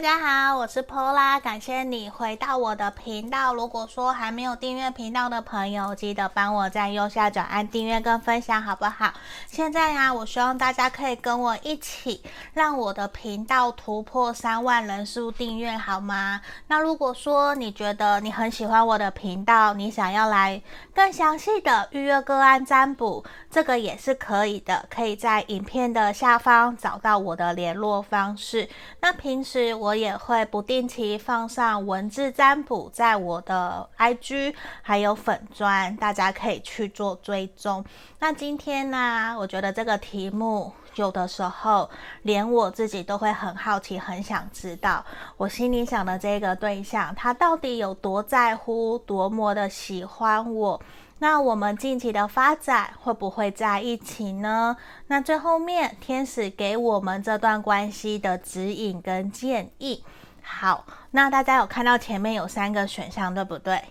[0.00, 3.52] 大家好，我是 Pola，感谢你回到我的频道。
[3.52, 9.12] 如果说还没有订阅频道的朋友，记得帮我在右下角按订阅跟分享，好不好？
[9.46, 12.22] 现在呀、我希望大家可以跟我一起，
[12.54, 16.40] 让我的频道突破三万人数订阅，好吗？
[16.68, 20.62] 那如果说你觉得你很喜欢我的频道，你想要来
[20.94, 28.66] 更详细的预约个案占卜，这个也是可以的，可以在影片的下方找到我的联络方式。
[29.02, 37.84] 那平时我我也会不定期放上文字占卜在我的 IG 还有粉专，大家可以去做追踪。
[38.20, 41.90] 那今天呢，我觉得这个题目有的时候
[42.22, 45.04] 连我自己都会很好奇，很想知道
[45.36, 50.80] 我心里想的这个对象，他到底有多在乎，多么的喜欢我。
[51.22, 54.74] 那我们近期的发展会不会在一起呢？
[55.08, 60.02] 那最后面天使给我们这段关系的指引跟建议。
[60.42, 63.84] 好，那大家有看到前面有三个选项，对不对？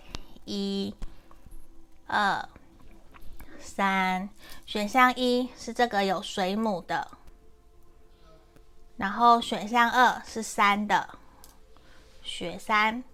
[0.44, 0.92] 一、
[2.08, 2.48] 二、
[3.60, 4.28] 三。
[4.66, 7.06] 选项一是这个有水母的，
[8.96, 11.08] 然后选项二是山的，
[12.22, 13.04] 雪山。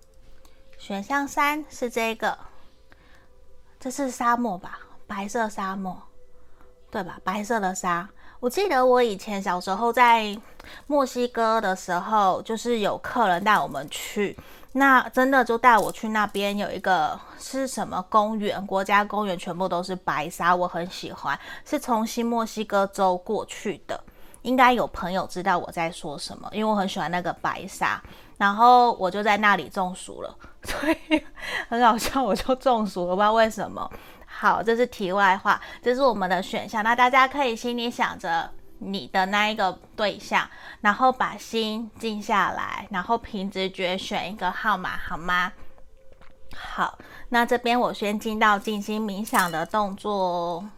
[0.78, 2.38] 选项三是这个。
[3.78, 4.78] 这是沙漠吧？
[5.06, 5.96] 白色沙漠，
[6.90, 7.20] 对吧？
[7.22, 8.08] 白色的沙。
[8.40, 10.36] 我记得我以前小时候在
[10.86, 14.36] 墨西哥的时候，就是有客人带我们去，
[14.72, 18.64] 那真的就带我去那边有一个是什么公园？
[18.66, 21.38] 国家公园，全部都是白沙，我很喜欢。
[21.64, 23.98] 是从新墨西哥州过去的，
[24.42, 28.02] 应该有朋友知道我在说什么，因为我很喜欢那个白沙。
[28.38, 31.24] 然后我就在那里中暑了， 所以
[31.68, 33.90] 很好笑，我就中暑了，不知道为什么。
[34.26, 36.84] 好，这是题外话，这是我们的选项。
[36.84, 40.46] 那大家可以心里想着你的那一个对象，
[40.82, 45.52] 然后把心静下来，然后凭直觉选一个号码，好吗？
[46.54, 46.98] 好，
[47.30, 50.70] 那这边我先进到静心冥想的动作哦。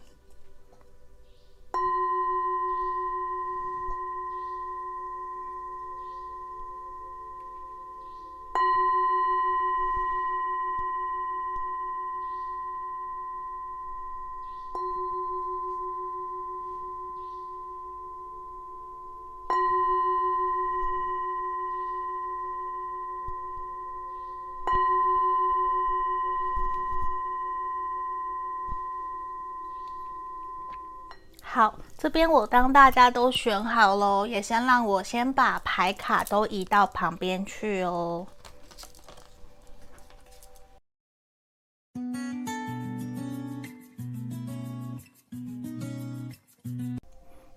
[32.09, 38.25] 这边我当大家都选好喽，也先让我先把牌卡都移到旁边去哦。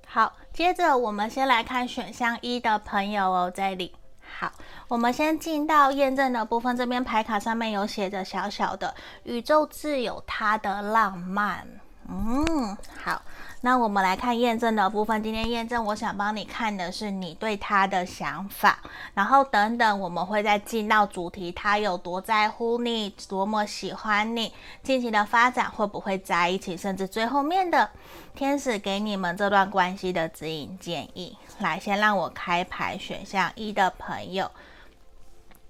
[0.06, 3.94] 好，接着我们先来看选项一的朋友哦，这里。
[4.38, 4.52] 好，
[4.86, 11.66] 我们先进到验证的部分，这边牌卡上面有写着小小的“宇宙自有它的浪漫”。
[12.06, 13.22] 嗯，好。
[13.64, 15.22] 那我们来看验证的部分。
[15.22, 18.80] 今天验证，我想帮你看的是你对他的想法，
[19.14, 24.52] 然后等等，我们会再进到主题，他有多在乎你，多么喜欢你，
[24.82, 27.88] 近期的发展会不会在一起，甚至最后面的
[28.34, 31.38] 天使给你们这段关系的指引建议。
[31.60, 34.50] 来，先让我开牌，选项一的朋友。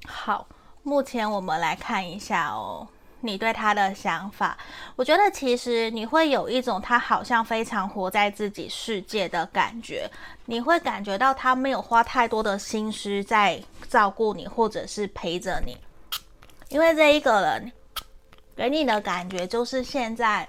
[0.06, 0.46] 好，
[0.82, 2.88] 目前我们来看一下哦。
[3.22, 4.58] 你对他的想法，
[4.96, 10.10] 我觉得其实你会有一种他好像非常活在自己世界的感觉，
[10.44, 15.76] 你会感觉到他没有花太多的心思在照顾你，或者是陪着你，
[16.68, 17.72] 因为这一个人
[18.56, 20.48] 给你的感觉就是现在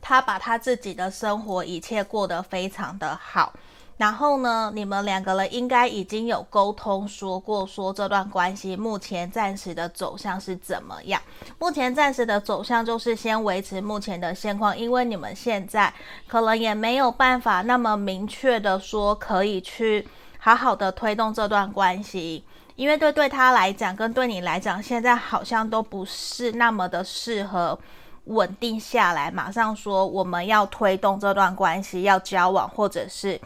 [0.00, 3.52] 他把他自己的生活一切过得非常的好。
[3.96, 11.18] 然后呢，你们两个人应该已经有沟通说过，说这段关系目前暂时的走向是怎么样？
[11.58, 15.90] 目前暂时的走向就是先维持目前的现况，因为你们现在
[16.26, 20.06] 可能也没有办法那么明确的说可以去
[20.38, 22.44] 好好的推动这段关系，
[22.74, 27.78] 因为对对他来讲跟对你来讲，现在好像都不是那么的适合
[28.24, 33.40] 稳定下来，马上说我们要推动这段关系，要交往，或者是。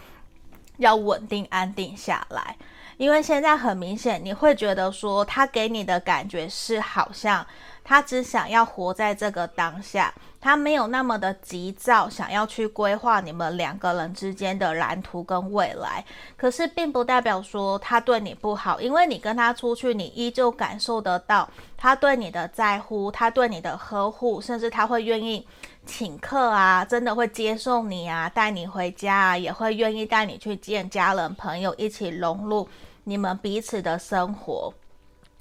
[0.80, 2.56] 要稳定安定下来，
[2.96, 7.46] 因为现在很明显，你会觉得说他给你的感觉是好像
[7.84, 16.04] 他只想要活在这个当下，他没有那么的急躁，想要去规划你们两个人之间的蓝图跟未来。
[16.37, 25.46] 可是并不代表说他对你不好，因为你跟他出去，你依旧感受得到他对你的在乎，他对你的呵护，甚至他会愿意。
[25.87, 32.69] 请客啊，真的会接送你啊，带你回家啊，也会愿意带你去见家人朋友，一起融入
[33.04, 34.72] 你们彼此的生活。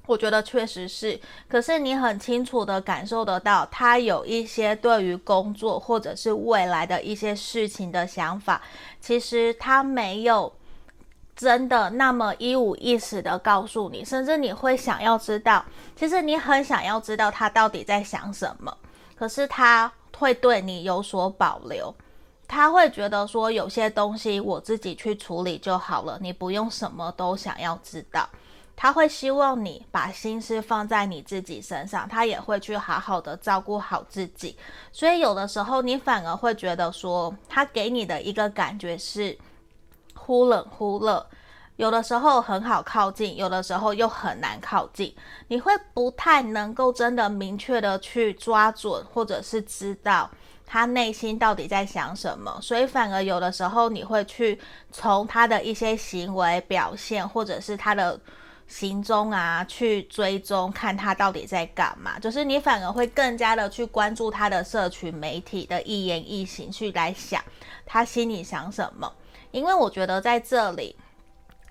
[0.09, 8.59] 我觉得确实是，可是你很清楚地感受得到，他有一些对于工作或者是未来的一些事情的想法，
[8.99, 10.51] 其实他没有
[11.35, 15.63] 真的那么一五一十地告诉你，甚至你会想要知道，
[15.95, 18.75] 其实你很想要知道他到底在想什么，
[19.15, 21.93] 可是他会对你有所保留，
[22.47, 28.27] 他会觉得说有些东西我自己去处理就好了，你不用什么都想要知道。
[28.81, 34.57] 他会希望你把心思放在你自己身上，他也会去好好的照顾好自己。
[34.93, 39.37] 所以有的时候你反而会觉得说，他给你的一个感觉是
[40.15, 41.27] 忽冷忽热，
[41.75, 45.13] 有的时候很好靠近，有的时候又很难靠近。
[45.49, 50.31] 你会不太能够真的明确的去抓准，或者是知道
[50.65, 52.57] 他内心到底在想什么。
[52.61, 54.57] 所以反而有的时候你会去
[54.89, 58.17] 从他的一些行为表现，或者是他的。
[58.69, 67.43] 行踪啊，去追踪看他到底在干嘛，就是你反而会更加的去关注他的社群媒体的一言一行，去来想
[67.85, 69.11] 他心里想什么。
[69.51, 70.95] 因为我觉得在这里。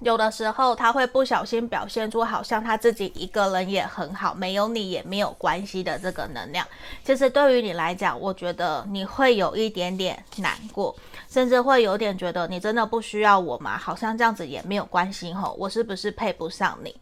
[0.03, 6.65] 有的时候他会不小心表现出好像他自己一个人也很好，没有你也没有关系的这个能量。
[7.05, 10.95] 其实对于你来讲，我觉得你会有一点点难过，
[11.29, 13.79] 甚至会有点觉得你真的不需要我吗？
[13.79, 17.01] 好像这样子也没有关系吼，我是不是配不上你？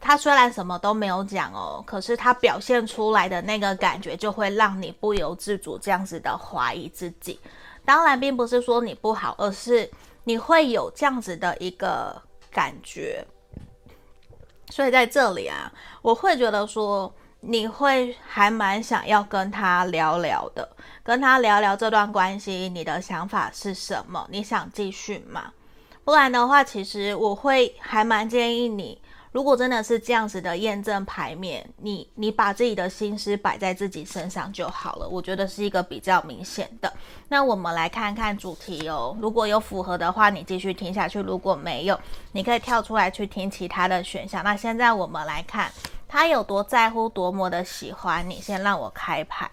[0.00, 7.38] 他虽然什么都没有讲哦，可是他表现出来的那个感觉就会让你不由自主这样子的怀疑自己。
[7.84, 9.90] 当然，并不是说你不好，而是
[10.24, 12.22] 你会有这样子的一个。
[12.48, 13.22] 感觉，
[14.70, 15.70] 所以在这里啊，
[16.00, 20.68] 我会觉得说，你会还蛮想要跟他聊聊的，
[21.02, 24.26] 跟他聊聊这段关系，你的想法是什么？
[24.30, 25.52] 你想继续吗？
[26.04, 29.00] 不然的话，其实我会还蛮建议你。
[29.32, 36.90] 如果真的是这样子的验证牌面，你你把自己的心思摆在自己身上就好了，我觉得是一个比较明显的。
[37.28, 42.00] 那我们来看看主题哦，如果有符合的话，你继续听下去；如果没有，
[42.32, 44.42] 你可以跳出来去听其他的选项。
[44.42, 45.70] 那现在我们来看
[46.08, 48.40] 他有多在乎，多么的喜欢你。
[48.40, 49.50] 先让我开牌。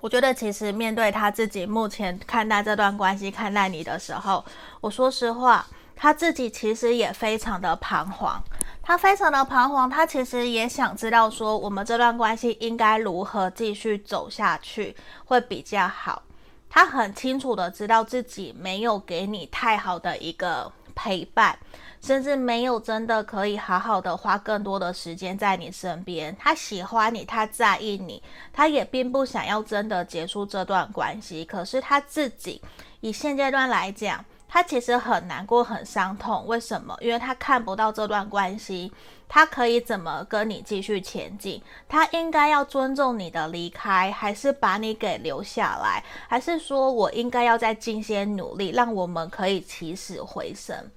[0.00, 4.44] 我觉得其实面对他自己目前看待这段关系、看待你的时候，
[4.82, 5.66] 我说实话，
[5.96, 8.42] 他自己其实也非常的彷徨。
[8.82, 16.22] 他非常的彷徨，他其实也想知道说，我们这段关系应该如何继续走下去会比较好。
[16.68, 21.58] 他很清楚的知道自己没有给你太好的一个陪伴，
[22.04, 26.36] 甚至没有真的可以好好的花更多的时间在你身边。
[26.38, 28.22] 他喜欢你，他在意你，
[28.52, 31.46] 他也并不想要真的结束这段关系。
[31.46, 32.60] 可是他自己
[33.00, 34.22] 以现阶段来讲。
[34.46, 36.46] 他其实很难过，很伤痛。
[36.46, 36.96] 为什么？
[37.00, 38.92] 因为他看不到这段关系，
[39.28, 41.60] 他可以怎么跟你继续前进？
[41.88, 46.04] 他应该要尊重你的离开，还是把你给留下来？
[46.28, 50.88] 还是说我应该要再尽些努力，让我们可以起死回生？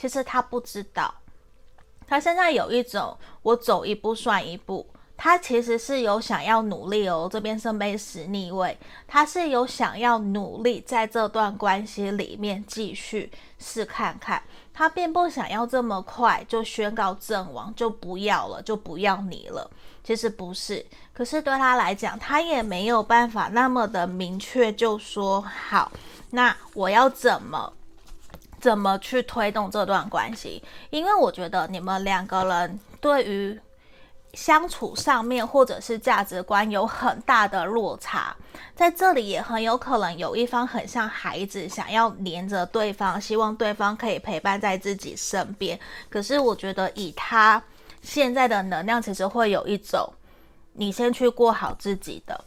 [0.00, 1.12] 其实他不知道，
[2.06, 4.86] 他现在有一种我走一步算一步。
[5.14, 8.74] 他其实是有想要努力哦，这边圣杯十逆位，
[9.06, 19.70] 他是有想要努力在这段关系里面继续试看看，他并不想要这么快就宣告阵亡，就不要了，就不要你了。
[20.02, 25.92] 其实不是，可是对他来讲，他也没有办法那么的明确就说好，
[26.30, 27.70] 那我要怎么
[28.60, 30.62] 怎么去推动这段关系？
[30.90, 33.58] 因为我觉得你们两个人对于。
[34.32, 38.32] 相处上面，或者是价值观有很大的落差，
[38.76, 45.76] 在这里也很有可能有一方很像孩子，想要黏着对方，希望对方可以陪伴在自己身边。
[46.08, 47.60] 可是我觉得以他
[48.02, 50.08] 现在的能量，其实会有一种，
[50.74, 52.44] 你先去过好自己的。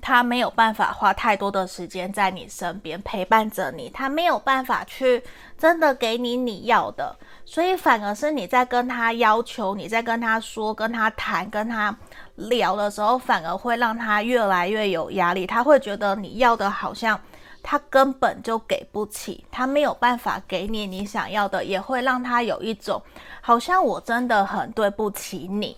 [0.00, 5.22] 他没有办法花太多的时间在你身边陪伴着你，他没有办法去
[5.58, 7.14] 真的给你你要的，
[7.44, 11.94] 所以反而是你在跟他要求，你在跟他说、跟他谈、跟他
[12.36, 15.46] 聊的时候，反而会让他越来越有压力。
[15.46, 17.20] 他会觉得你要的好像
[17.62, 23.02] 他根本就给不起，他没有办法给你你想要的，也会让他有一种
[23.40, 25.76] 好像我真的很对不起你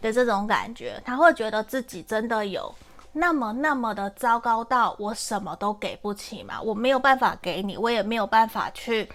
[0.00, 1.00] 的这种感觉。
[1.04, 2.74] 他会觉得自己真的有。
[3.18, 6.60] 那么那么的糟糕到我什么都给不起吗？
[6.60, 9.08] 我没有办法给你，我也没有办法去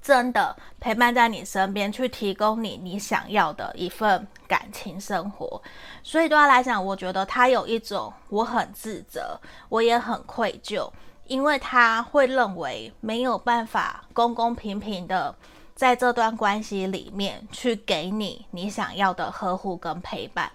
[0.00, 5.60] 真的陪伴在你身边，去提供你你想要的一份感情生活。
[6.04, 9.36] 所以对他来讲，我觉得他有一种我很自责，
[9.68, 10.88] 我也很愧疚，
[11.26, 15.34] 因为他会认为没有办法公公平平的
[15.74, 20.52] 在这段关系里面去给你你想要的呵护跟陪伴。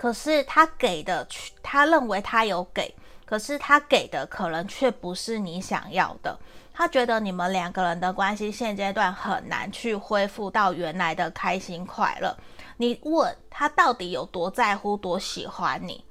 [0.00, 1.28] 可是他给的，
[1.62, 2.94] 他认为他有给，
[3.26, 6.38] 可是他给的可能却不是你想要的。
[6.72, 12.34] 他觉得你们两个人的关系现阶段很难去恢复到原来的开心快乐。
[12.78, 16.02] 你问他到底有多在乎、多喜欢你？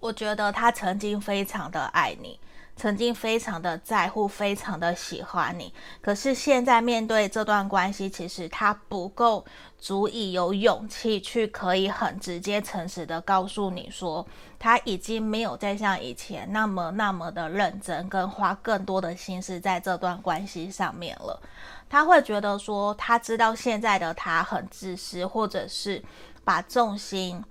[0.00, 2.40] 我觉得他曾经非常的爱你。
[2.78, 9.44] 曾经非常的在乎，非常的喜欢你，可是现在面对这段关系，其实他不够
[9.80, 14.24] 足以有勇气去可以很直接、诚实的告诉你说，
[14.60, 21.42] 他已经没有再像以前那么那么的认真，跟花更多的心思在这段关系上面了。
[21.90, 26.00] 他会觉得说，他知道现在的他很自私，或者是
[26.44, 27.44] 把重心。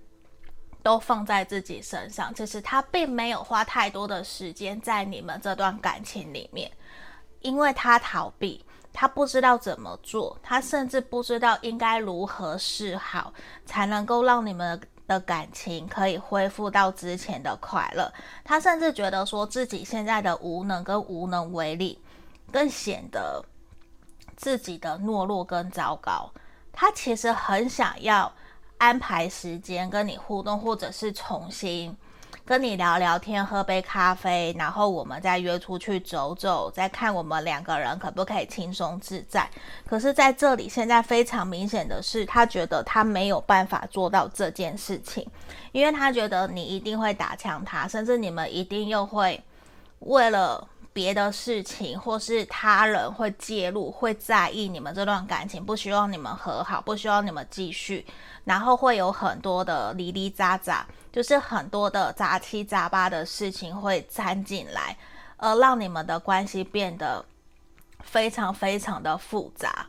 [0.88, 6.72] 都放在自己身上，其实他并没有花太多的时间在你们这段感情里面，
[7.41, 13.34] 因为他逃避，他不知道怎么做，他甚至不知道应该如何是好，
[13.65, 18.10] 才能够让你们的感情可以恢复到之前的快乐。
[18.46, 22.01] 他甚至觉得说自己现在的无能跟无能为力，
[22.50, 23.44] 更显得
[24.38, 26.32] 自己的懦弱跟糟糕。
[26.72, 28.32] 他其实很想要。
[28.77, 31.96] 安排时间跟你互动，或者是重新
[32.46, 39.50] 跟你聊聊天，喝杯咖啡，然后我们再约出去走走，再看我们两个人可不可以轻松自在。
[39.86, 45.27] 可是在这里，现在非常明显的是，他觉得他没有办法做到这件事情，
[45.72, 49.43] 因为他觉得你一定会打枪他，甚至你们一定又会
[50.00, 50.67] 为了。
[50.97, 58.03] 别的事情，或是他人会介入，会在意你们这段感情，不希望你们和好，不希望你们继续，
[58.45, 64.97] 然后会有很多的哩哩杂杂，就是很多的杂七杂八的事情会掺进来，
[65.37, 67.23] 而让你们的关系变得
[67.99, 69.85] 非常非常的复杂，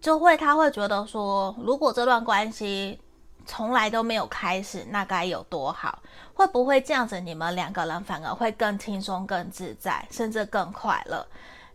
[0.00, 2.98] 就会他会觉得说，如果这段关系。
[3.46, 5.98] 从来都没有开始，那该有多好？
[6.34, 11.26] 会不会这样子，你们两个人反而会更轻松、更自在，甚至更快乐？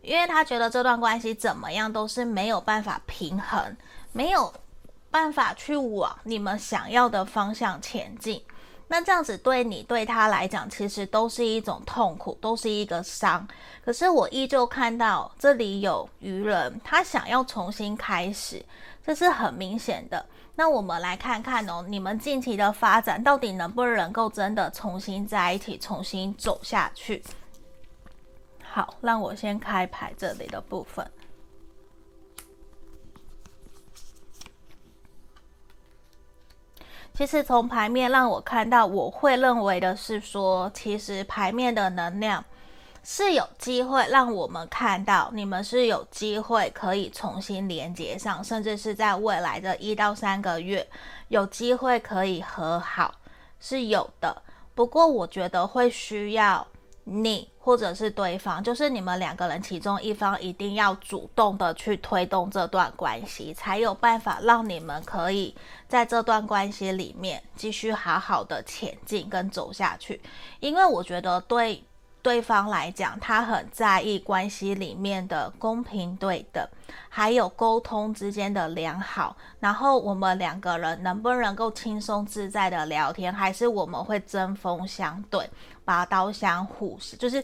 [0.01, 3.75] 因为他觉得这段关系怎么样都是没有办法平衡，
[4.11, 4.53] 没有
[5.09, 8.43] 办法去往你们想要的方向前进。
[8.87, 13.47] 那这样子对你对他来讲，其实都是一种痛苦，都是一个伤。
[13.83, 18.63] 可是我依旧看到这里有愚人，他想要重新开始，
[19.03, 20.23] 这是很明显的。
[20.55, 27.21] 那我们来看看哦，你们近期的发展到底能不能够真的重新在一起，重新走下去？
[28.63, 31.05] 好，让我先开牌这里的部分。
[37.17, 42.43] 其实从牌面让我看到，我会认为的是说，其实牌面的能量
[43.03, 50.85] 是有机会让我们看到，你们是有机会可以重新连接上，甚至是在未来的一到三个月
[51.29, 53.15] 有机会可以和好，
[53.61, 54.41] 是有的。
[54.73, 56.67] 不过我觉得会需要
[57.05, 57.49] 你。
[57.65, 65.55] 或者是对方，就是你们两个人其中一方一定要主动的去推动这段关系，才有办法让你们可以
[65.87, 70.21] 在这段关系里面继续好好的前进跟走下去。
[70.59, 71.83] 因为我觉得对
[72.21, 76.63] 对方来讲，他很在意关系里面的公平对等，
[77.09, 79.35] 还有沟通之间的良好。
[79.59, 85.49] 然后我们两个人能不能够轻松自在的聊天，还是我们会针锋相对？
[85.85, 87.43] 拔刀相互是，就是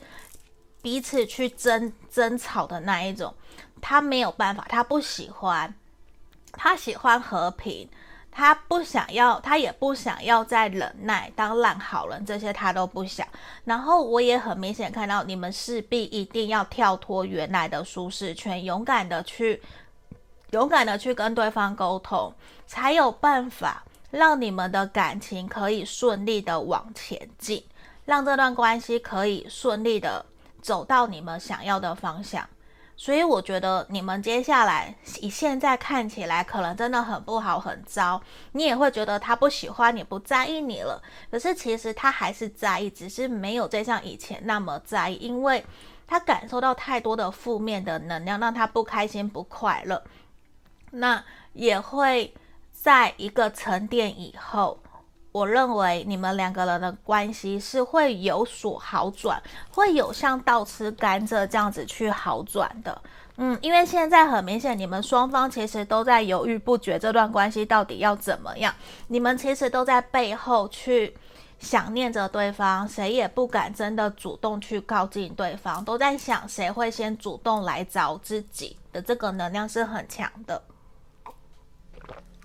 [0.81, 3.33] 彼此去争争吵的那一种，
[3.79, 5.74] 他没有办法，他不喜欢，
[6.51, 7.88] 他喜欢和平，
[8.31, 13.27] 他不想要，他也不想要再忍耐当烂好人，这些他都不想。
[13.63, 19.62] 然后我也很明显看到，你们势必一定要跳脱原来的舒适圈，勇敢的去，
[20.50, 22.33] 勇敢的去跟对方沟通，
[22.65, 27.63] 才有办法让你们的感情可以顺利的往前进。
[28.12, 30.25] 让这段关系可以顺利的
[30.62, 32.46] 走到你们想要的方向，
[32.98, 41.01] 所以我觉得你们接下来以现在看起来可能真的很不好、很糟，你也会觉得他不喜欢你、不在意你了。
[41.32, 45.65] 可是其实他还是在意，只是没有再像以前那么在意，因为
[46.06, 50.03] 他感受到太多的负面的能量，让他不开心、不快乐。
[50.91, 52.34] 那也会
[52.74, 54.77] 在一个沉淀以后。
[55.32, 63.02] 我认为你们两个人的关系是会有所好转，会有像倒吃甘蔗这样子去好转的。
[63.38, 68.74] 嗯，因为现在很明显，你们双方其实都在犹豫不决，这段关系到底要怎么样？
[69.08, 71.16] 你们其实都在背后去
[71.58, 80.62] 想念着对方，谁也不敢真的主动去靠近对方，都在想谁会先主动来找自己的这个能量是很强的。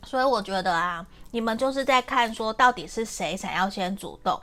[0.05, 1.05] 所以我觉得啊，
[1.37, 4.41] 你们就是在看说到底是谁想要先主动，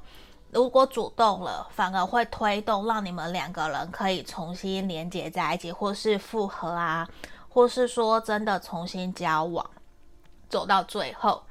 [0.52, 7.10] 如果主动了，反而会推动让你们两个人可以重新连接在一起，或是复合啊，
[7.50, 9.68] 或是说真的重新交往，
[10.48, 11.42] 走到最后。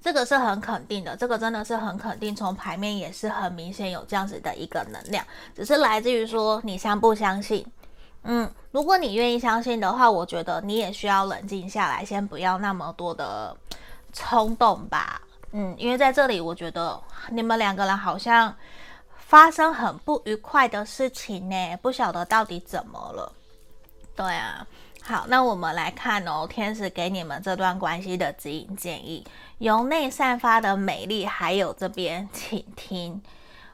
[0.00, 7.66] 这个是很肯定的，这个真的是很肯定，从牌面也是很明显有这样子的一个能量，只是来自于说你相不相信。
[8.22, 13.56] 嗯，如果你愿意相信的话，我觉得你也需要冷静下来，先不要那么多的
[14.12, 15.20] 冲动吧。
[15.52, 17.00] 嗯，因为在这里，我觉得
[17.30, 18.54] 你们两个人好像
[19.16, 23.32] 发生很不愉快的事情呢，不晓得到底怎么了。
[24.14, 24.66] 对啊。
[25.04, 29.26] 好，那我们来看哦，天使给你们这段关系的指引建议，
[29.58, 33.20] 由内散发的美丽，还有这边倾听。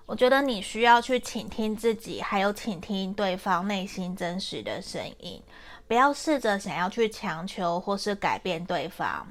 [0.07, 5.43] 我觉得你需要去倾听自己，还有倾听对方内心真实的声音，
[5.87, 9.27] 不要试着想要去强求或是改变对方。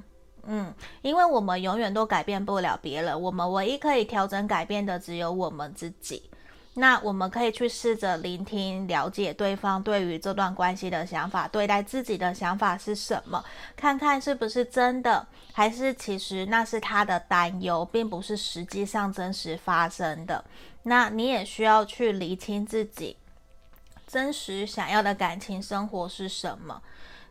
[0.49, 6.29] 嗯，因为我们永远都改变不了别人，我们唯一可以调整改变的只有我们自己。
[6.75, 13.43] 那我们可以去试着聆听、了解对方对于这段关系的想法，对待自己的想法是什么？
[13.75, 20.45] 看看是不是真的，还是其实那是他的担忧，并不是实际上真实发生的。
[20.83, 23.17] 那你也需要去厘清自己
[24.05, 26.81] 真实想要的感情生活是什么。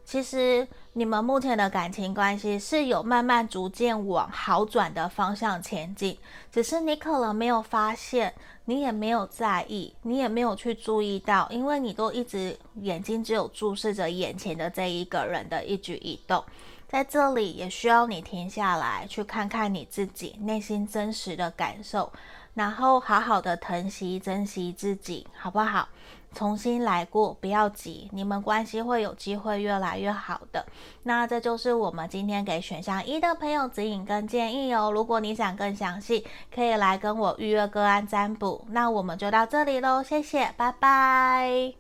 [0.07, 6.17] 其实你们目前的感情关系是有慢慢逐渐往好转的方向前进，
[6.53, 8.33] 只是你可能没有发现，
[8.67, 16.45] 你也没有在意，你也没有去注意到，因为你都一直眼睛只有注视着眼前的这一个人的一举一动，
[16.87, 22.13] 在这里也需要你停下来，去看看你自己内心真实的感受，
[22.55, 25.89] 然后好好的疼惜、珍惜自己，好不好？
[26.37, 30.67] 重新来过，不要急，你们关系会有机会越来越好的。
[31.05, 34.91] 那这就是我们今天给选项一的朋友指引跟建议哦。
[34.93, 38.67] 如果你想更详细，可以来跟我预约个案占卜。
[38.69, 41.75] 那我们就到这里喽，谢谢，拜拜。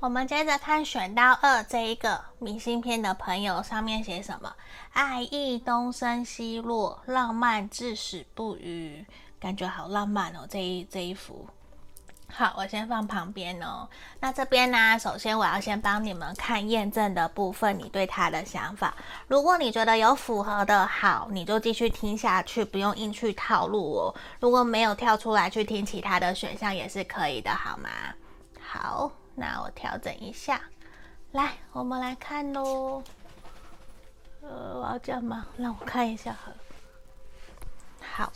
[0.00, 4.54] 我们接着看选到二这一个明信片的朋友，上面写什么？
[4.92, 9.04] 爱意东升西落，浪漫至死不渝，
[9.40, 10.46] 感觉好浪漫哦！
[10.48, 11.48] 这一这一幅，
[12.28, 13.88] 好，我先放旁边哦。
[14.20, 18.94] 那这边呢，首先我要先帮你们看验证的部分，你对他的想法。
[19.26, 24.14] 如果你觉得有符合的，好，你就继续听下去，不用硬去套路哦。
[24.38, 27.88] 如果没有跳出来去听其他的选项，也是可以的，好吗？
[28.60, 29.10] 好。
[29.38, 30.60] 那我调整一下，
[31.30, 33.00] 来，我们来看喽。
[34.42, 35.46] 呃，我要这样吗？
[35.56, 36.34] 让我看一下。
[38.02, 38.32] 好，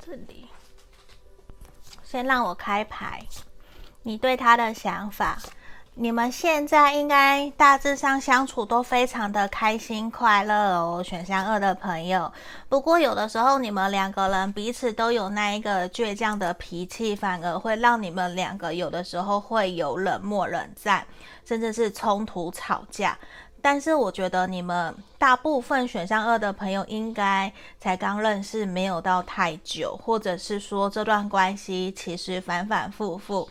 [0.00, 0.48] 这里，
[2.02, 3.24] 先让我开牌，
[4.02, 5.38] 你对他的想法。
[6.00, 12.32] 你们现在应该大致上相处都非常的开心快乐哦，选项二的朋友。
[12.68, 21.04] 不过有的时候你们两个人彼此都有那一个倔强的脾气，反而会让你们两个有的时候会有冷漠冷战，
[21.44, 23.18] 甚至是冲突吵架。
[23.60, 33.48] 但是我觉得你们大部分选项二的朋友应该才刚认识，没有到太久，或者是说这段关系其实反反复复。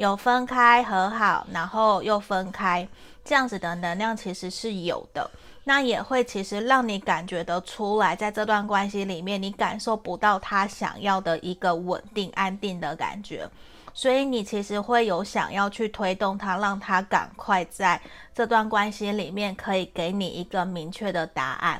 [0.00, 2.88] 有分开和好，然后又分开，
[3.22, 5.30] 这样子的能量其实是有的。
[5.64, 13.46] 那也会其实让你感觉得出来，在这段关系里面，你感受不到他想要的一个稳定安定的感觉，
[13.92, 18.00] 所以你其实会有想要去推动他，让他赶快在
[18.34, 21.78] 这段关系里面可以给你一个明确的答案，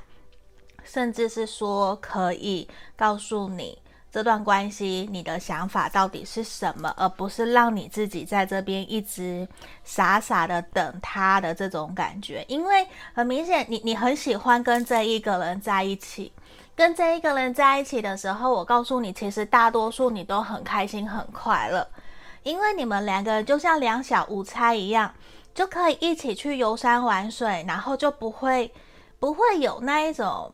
[0.85, 3.79] 甚至是说可以告诉你。
[4.13, 6.93] 这段关系，你的想法到底是什么？
[6.97, 9.47] 而不是让你自己在这边一直
[9.85, 12.45] 傻傻的等他的这种感觉。
[12.49, 16.33] 因为很明显，你你很喜欢跟这一个人在一起，
[16.75, 21.87] 跟这一个人在一起的时候，我告诉你，其实大多数你都很开心、很快乐，
[22.43, 25.15] 因为你们两个人就像两小无猜一样，
[25.55, 28.73] 就可以一起去游山玩水，然后就不会
[29.21, 30.53] 不会有那一种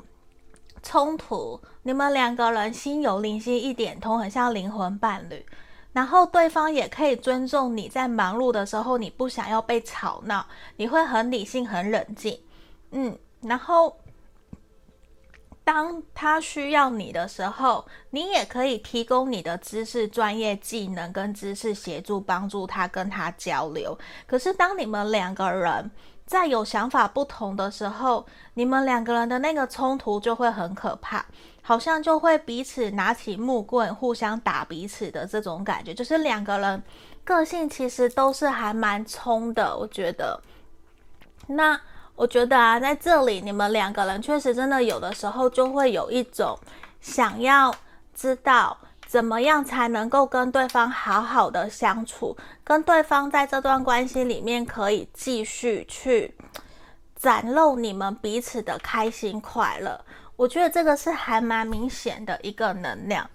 [0.83, 1.59] 冲突。
[1.87, 5.47] 你们两个人心有灵犀一点通，很像灵魂伴侣。
[5.93, 10.45] 然后对方也可以尊重你在忙碌的时候，你不想要被吵闹，
[10.79, 12.41] 你会很理性、很冷静。
[12.91, 13.97] 嗯，然后
[15.63, 23.97] 当他需要你的时候，你也可以提供你的知识、专业技能跟知识协助，帮助他跟他交流。
[24.27, 25.89] 可是当你们两个人
[26.27, 31.25] 在有想法不同的时候，你们两个人的那个冲突就会很可怕，
[31.67, 36.81] 好像就会彼此拿起木棍互相打彼此的这种感觉，就是两个人
[37.25, 40.41] 个性其实都是还蛮冲的，我觉得。
[41.49, 41.81] 那
[42.15, 46.57] 我觉得啊，在这里你们两个人确实真的有的时候就会有一种
[47.01, 47.75] 想要
[48.15, 48.79] 知道。
[49.09, 56.35] 怎么样才能够跟对方好好的相处，跟对方在这段关系里面可以继续去
[57.15, 60.05] 展露你们彼此的开心快乐？
[60.37, 63.29] 我觉得这个是还蛮明显的一个能量，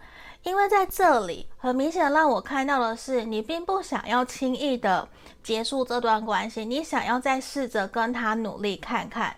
[0.44, 5.08] 因为在这里很明显让我看到的是，你并不想要轻易的
[5.44, 9.36] 结束这段关系，你想要再试着跟他努力看看，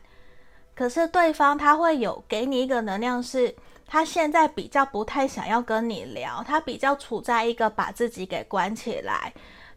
[0.76, 3.56] 可是对方他会有给你一个能量是。
[3.86, 9.32] 他现在比较不太想要跟你聊，他比较处在一个把自己给关起来，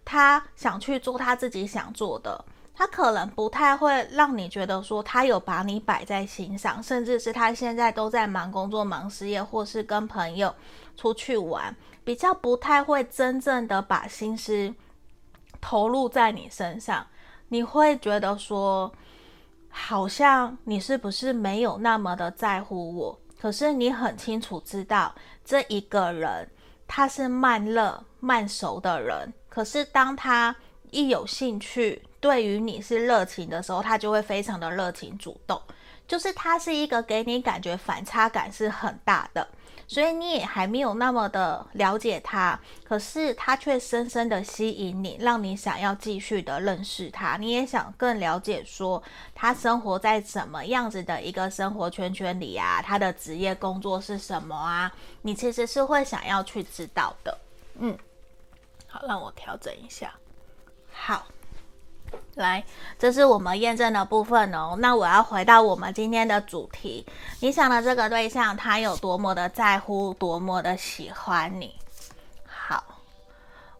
[0.07, 2.43] 他想去做他自己想做的，
[2.79, 10.55] 他可能不太会让你觉得说他有把你摆在心上，甚至是他现在都在忙工作、忙事业，或是跟朋友
[10.95, 14.75] 出去玩，比较不太会真正的把心思
[15.59, 17.07] 投入在你身上，
[17.49, 18.93] 你会觉得说，
[19.71, 23.19] 好像你是不是没有那么的在乎我？
[23.41, 26.47] 可是你很清楚知道，这一个人
[26.87, 29.33] 他是慢热慢熟的人。
[29.49, 30.55] 可是当他
[30.91, 35.63] 一有兴趣，对于你是热情的时候，他就会非常的热情主动。
[36.09, 39.47] 就是他是一个给你感觉反差感是很大的。
[39.87, 47.37] 所以你也还没有那么的了解他，可是他却深深的吸引你，让你想要继续的认识他。
[47.37, 49.01] 你也想更了解说
[49.33, 54.93] 他生活在怎么样子的一个生活圈圈里啊，他的职业工作是什么啊？
[55.23, 57.39] 你其实是会想要去知道的。
[57.79, 57.97] 嗯，
[58.89, 60.13] 好，让我调整一下。
[60.93, 61.25] 好。
[62.35, 62.63] 来，
[62.99, 64.77] 这是我们验证的部分哦。
[64.79, 67.07] 那我要回到我们今天的主题，
[67.41, 71.75] 你想的这个对象，他有多么的在乎，多么的喜欢你。
[72.47, 72.85] 好，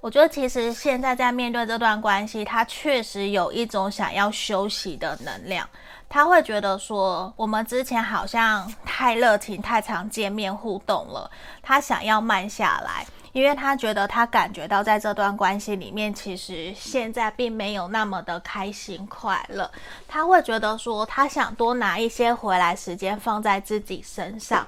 [0.01, 5.69] 我觉得其实现在在面对这段关系，他确实有一种想要休息的能量。
[6.09, 13.05] 他会觉得说，我们之前好像太热情，太常见面互动了，他想要慢下来。
[13.37, 19.71] 因为他觉得他感觉到在这段关系里面，其实现在并没有那么的开心快乐。
[20.09, 24.67] 他会觉得说，他想多拿一些回来时间放在自己身上，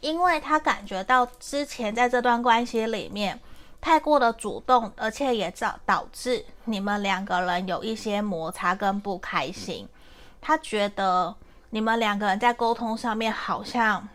[0.00, 3.40] 因为他感觉到之前在这段关系里面
[3.80, 9.88] 太过的主动，而且也导导致你们两个人有一些摩擦跟不开心。
[10.42, 11.34] 他觉得
[11.70, 14.06] 你们两个人在沟通上面好像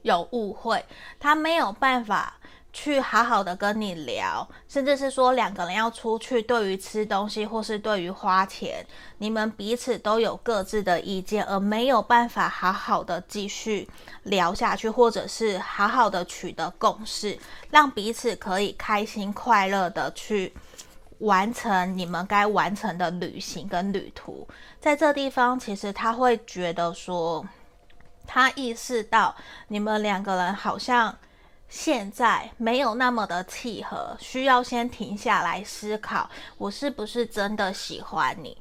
[0.00, 0.82] 有误会，
[1.20, 2.32] 他没有办法。
[2.70, 13.88] 去好好的跟你聊，甚至是说两个人要出去，对于吃东西或是对于花钱，你们彼此都有各自的意见，而没有办法好好的继续
[14.24, 17.36] 聊下去，或者是好好的取得共识，
[17.70, 20.54] 让彼此可以开心快乐的去
[21.20, 24.46] 完成你们该完成的旅行跟旅途。
[24.78, 27.44] 在这地方，其实他会觉得说，
[28.26, 29.34] 他意识到
[29.68, 31.16] 你们两个人好像。
[31.68, 38.56] 现在没有那么的契合，需要先停下来思考，我是不是真的喜欢你？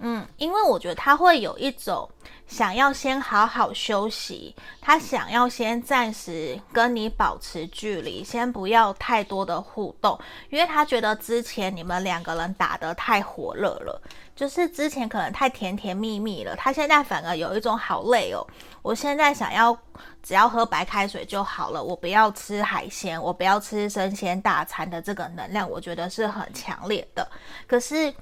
[0.00, 2.08] 嗯，因为我觉得他会有一种
[2.46, 10.16] 想要先好好休息，他想要先暂时跟你保持距离，先不要太多的互动，
[10.50, 14.00] 因为他觉得之前你们两个人打得太火热了。
[14.38, 18.46] 就是之前可能太甜甜蜜蜜了，他现在反而有一种好累哦。
[18.82, 19.76] 我现在想要
[20.22, 27.28] 只要喝白开水就好了，我不要吃海鲜，我不要吃生鲜大餐的这个能量，我觉得是很强烈的。
[27.66, 28.14] 可是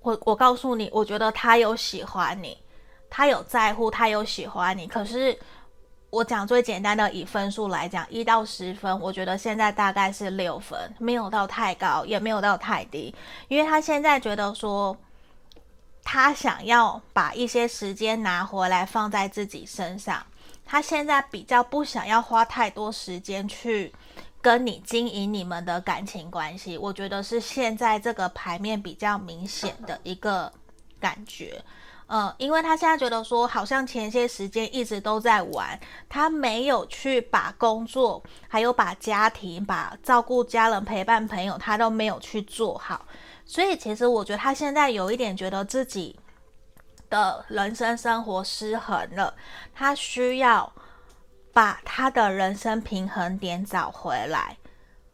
[0.00, 2.56] 我我告诉你，我觉得他有喜欢你，
[3.10, 4.86] 他有在乎，他有喜欢你。
[4.86, 5.38] 可是
[6.08, 13.14] 我讲最简单的，以分数来讲，一到十分，我觉得现在大概是六分，没有到太高，也没有到太低，
[13.48, 14.96] 因为他现在觉得说。
[16.02, 20.24] 他想要把一些时间拿回来放在自己身上，
[20.64, 23.92] 他现在比较不想要花太多时间去
[24.40, 26.76] 跟你经营你们的感情关系。
[26.76, 30.52] 我觉得是现在这个牌面比较明显的一个
[30.98, 31.62] 感觉，
[32.06, 43.06] 呃，因为他现在觉得说，好像前些时间一直都在玩，他没有去把工作，还有把家庭、把照顾家人、陪伴朋友，他都没有去做好。
[43.50, 46.16] 所以，其实我觉得他现在有一点觉得自己
[47.08, 49.34] 的人生生活失衡了，
[49.74, 50.72] 他需要
[51.52, 54.56] 把他的人生平衡点找回来。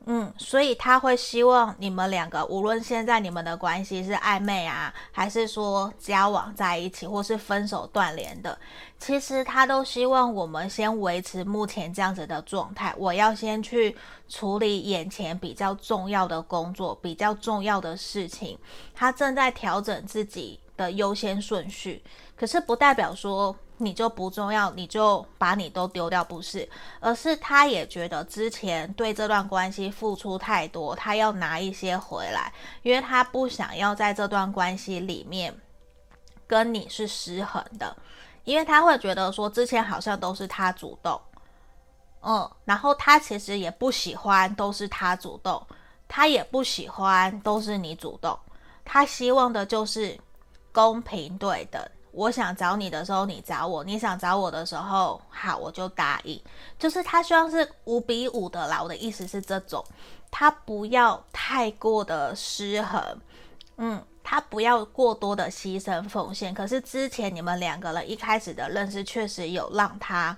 [0.08, 8.56] 嗯，所以他会希望你们两个，无论现在你们的关系是暧昧啊，还是说交往在一起，或是分手断联的，
[9.00, 12.94] 其实他都希望我们先维持目前这样子的状态。
[12.96, 13.96] 我要先去
[14.28, 18.56] 处理眼前比较重要的工作，比较重要的事情。
[18.94, 22.02] 他正在调整自己的优先顺序，
[22.36, 23.56] 可是不代表说。
[23.78, 26.66] 你就不重要，你就把你都丢掉，不是，
[26.98, 32.50] 而是他也觉得之前对这段关系付出太多，他要拿一些回来，
[32.82, 35.54] 因为他不想要在这段关系里面
[36.46, 37.94] 跟你是失衡的，
[38.44, 41.20] 因为他会觉得说之前好像都是他主动，
[42.22, 45.62] 嗯，然后他其实也不喜欢都是他主动，
[46.08, 48.38] 他也不喜欢都是你主动，
[48.86, 50.18] 他希望的就是
[50.76, 51.82] 公平对等。
[52.12, 56.38] 我想找你的时候，你找我；你想找我的时候，好，我就答应。
[56.78, 59.82] 就是他希望是五比五的啦，我的意思是这种，
[60.30, 63.02] 他不要太过的失衡，
[63.78, 66.52] 嗯，他不要过多的牺牲奉献。
[66.52, 70.36] 可是之前你们两个人一开始的认识，确实有让他，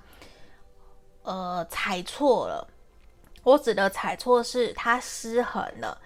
[1.25, 2.69] 呃，踩错了。
[3.43, 5.99] 我指的踩错是他失衡了。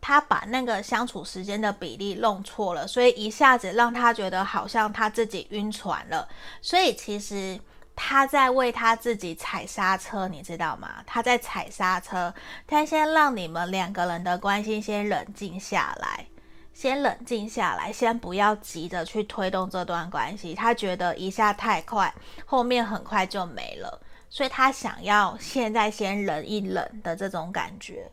[0.00, 6.26] 他把那个相处时间的比例弄错了，所以一下子让他觉得好像他自己晕船了。
[6.62, 7.60] 所以其实
[7.94, 10.88] 他在为他自己踩刹车，你知道吗？
[11.06, 12.32] 他在踩刹车，
[12.66, 16.26] 他先让你们两个人的关系先冷静下来，
[16.72, 20.54] 先冷静下来，先不要急着去推动这段关系。
[20.54, 22.14] 他觉得一下太快，
[22.46, 28.10] 后面很快就没了，所以他想要现在先忍一忍的这种感觉。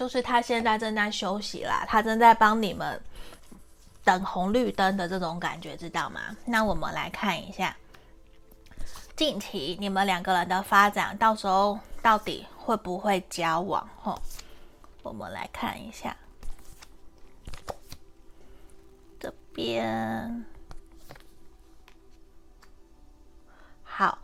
[0.00, 2.98] 就是他现在正在休息啦，他正在帮你们
[4.02, 6.34] 等红绿灯的这种感觉，知道吗？
[6.46, 7.76] 那我们来看一下，
[9.14, 13.86] 近期你们两个人的发展，到时候到底会不会交往？
[14.00, 14.18] 吼，
[15.02, 16.16] 我们来看一下
[19.20, 20.46] 这边，
[23.84, 24.16] 好。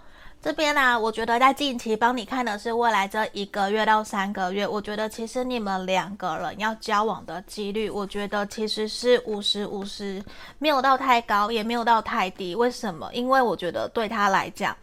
[0.47, 10.23] 这边呢、我觉得在近期帮你看的是未来这一个月到三个月，我觉得其实你们两个人要交往的几率，我觉得其实是五十五十，
[10.61, 12.55] 没有到太高，也没有到太低。
[12.55, 13.13] 为什么？
[13.13, 14.77] 因为我觉得对他来讲，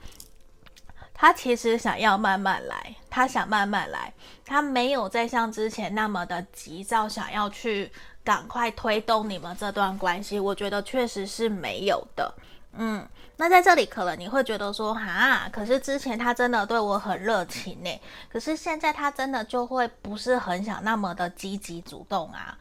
[1.14, 4.14] 他其实想要慢慢来，他想慢慢来，
[4.46, 7.90] 他没有再像之前那么的急躁，想要去
[8.22, 10.38] 赶快推动你们这段关系。
[10.38, 12.34] 我觉得确实是没有的。
[12.76, 22.58] 嗯，那在这里可能你会觉得说，哈，可是之前他真的对我很热情呢，可是现在他真的就会不是很想那么的积极主动啊，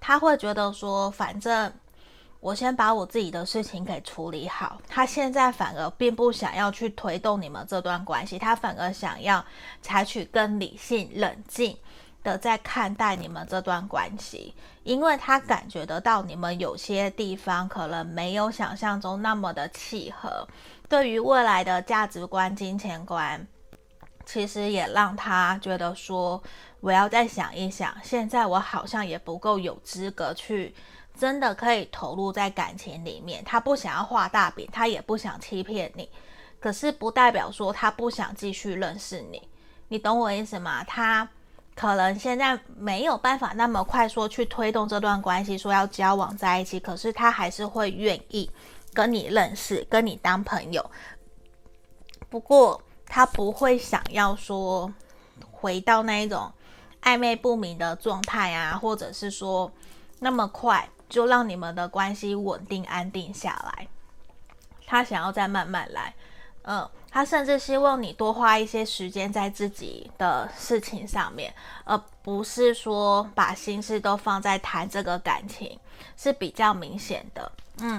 [0.00, 1.72] 他会觉得说，反正
[2.40, 9.44] 我先把我自己的事情给处理好，他现在反而并不想要去推动你们这段关系，他反而想要
[9.80, 11.76] 采取更理性、冷静。
[12.26, 20.44] 的在看待你们这段关系，因为他感觉得到你们有些地方可能没有想象中那么的契合，
[20.88, 23.46] 对于未来的价值观、金钱观，
[24.24, 26.42] 其实也让他觉得说，
[26.80, 30.74] 我要再想一想，现在我好像也不够有资格去
[31.16, 33.44] 真的可以投入在感情里面。
[33.44, 36.10] 他不想要画大饼，他也不想欺骗你，
[36.58, 39.48] 可是不代表说他不想继续认识你，
[39.86, 40.82] 你懂我意思吗？
[40.82, 41.28] 他。
[41.76, 48.50] 可能现在没有办法那么快说去推动这段关系，说要交往在一起，可是他还是会愿意
[48.94, 50.90] 跟你认识，跟你当朋友。
[52.30, 54.90] 不过他不会想要说
[55.52, 56.50] 回到那一种
[57.02, 59.70] 暧昧不明的状态啊，或者是说
[60.20, 63.86] 那么快就让你们的关系稳定安定下来。
[64.86, 66.14] 他想要再慢慢来，
[66.62, 66.88] 嗯。
[67.16, 71.50] 他甚至希望你多花一些时间在自己的事情上面，
[71.84, 75.80] 而不是说把心思都放在谈这个感情，
[76.14, 77.50] 是比较明显的。
[77.78, 77.98] 嗯，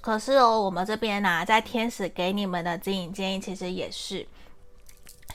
[0.00, 4.26] 可是哦，我们这边呢、在天使给你们的经营建议，其实也是。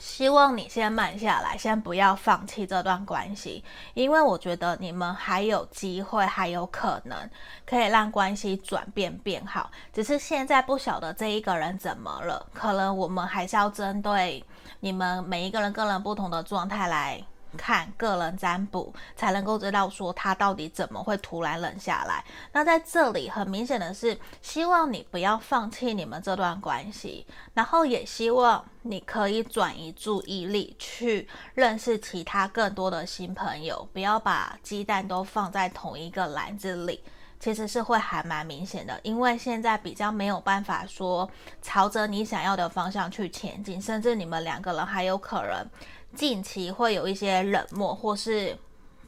[0.02, 3.62] 希望你先慢下来，先不要放弃这段关系，
[3.94, 7.16] 因为我觉得你们还有机会，还有可能
[7.64, 9.70] 可以让关系转变变好。
[9.92, 14.44] 只是现在不晓得这一个人怎么了，可能我们还是要针对
[14.80, 17.24] 你们每一个人个人不同的状态来。
[17.56, 22.24] 看个人占卜才能够知道说他到底怎么会突然冷下来。
[22.52, 37.02] 那在这里很明显的是，希望你不要放弃你们这段关系，然后也希望你可以转移注意力去认识其他更多的新朋友，不要把鸡蛋都放在同一个篮子里。
[37.38, 41.28] 其实是会还蛮明显的，因为现在比较没有办法说
[41.60, 45.68] 朝着你想要的方向去前进，甚至你们两个人还有可能。
[46.14, 48.56] 近期会有一些冷漠，或是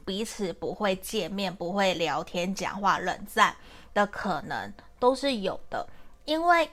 [0.03, 3.55] 彼此不会见面、不会聊天、讲话、冷战
[3.93, 5.87] 的可能都是有的，
[6.25, 6.69] 因为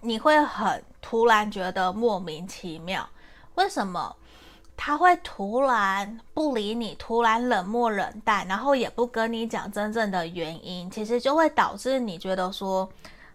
[0.00, 3.08] 你会很突然觉得莫名其妙，
[3.54, 4.14] 为什么
[4.76, 12.88] 他会突然不理你，突然冷漠冷淡，然后也不跟你讲真正的原因，其实就会导致你觉得说，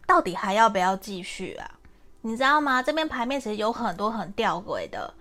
[0.06, 1.80] 到底还要不要继续啊？
[2.22, 2.84] 你知道吗？
[2.84, 5.12] 这边牌面其实有很多很吊诡的。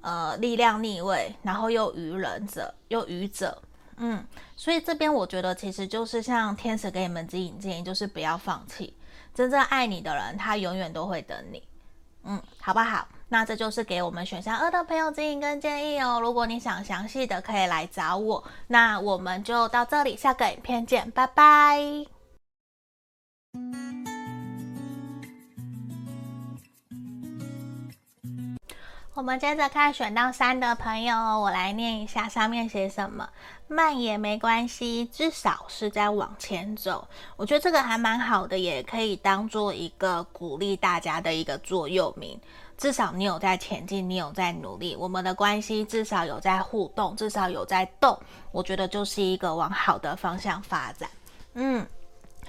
[0.00, 3.60] 呃，力量逆位，然后又愚人者，又愚者，
[3.96, 4.24] 嗯，
[4.56, 8.96] 所以这边我觉得其实就是像天使给你们指引建议，就是不要放弃，
[9.34, 11.62] 真正爱你的人，他永远都会等你，
[12.24, 13.08] 嗯，好不好？
[13.30, 16.18] 那这就是给我们选项二的朋友指引跟建议哦。
[16.18, 18.42] 如果你想详细的，可以来找我。
[18.68, 22.06] 那我们就到这里，下个影片见，拜拜。
[29.18, 33.28] 我们接着看选到三的朋友，我来念一下上面写什么。
[33.66, 37.08] 慢也没关系，至少是在往前走。
[37.34, 42.40] 我觉得这个还蛮好的，也可以当做一个鼓励大家的一个座右铭。
[42.76, 48.16] 至少你有在前进，你有在努力，我们的关系至少有在互动，至少有在动。
[48.52, 51.10] 我觉得就是一个往好的方向发展。
[51.54, 51.84] 嗯。